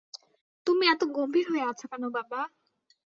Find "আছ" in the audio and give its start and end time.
1.71-1.81